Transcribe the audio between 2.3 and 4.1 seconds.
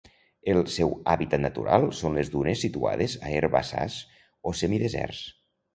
dunes situades a herbassars